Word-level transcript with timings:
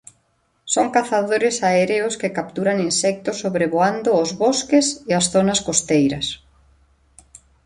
Son 0.73 0.87
cazadores 0.95 1.55
aéreos 1.69 2.13
que 2.21 2.35
capturan 2.37 2.77
insectos 2.89 3.37
sobrevoando 3.43 4.09
os 4.23 4.29
bosques 4.43 4.85
e 5.09 5.11
as 5.19 5.25
zonas 5.33 5.59
costeiras. 5.67 6.27